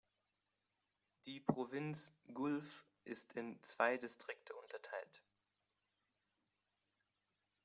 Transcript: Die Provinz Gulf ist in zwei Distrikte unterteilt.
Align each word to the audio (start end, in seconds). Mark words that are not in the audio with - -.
Die 1.27 1.39
Provinz 1.41 2.11
Gulf 2.33 2.87
ist 3.03 3.33
in 3.33 3.61
zwei 3.61 3.97
Distrikte 3.97 4.55
unterteilt. 4.55 5.21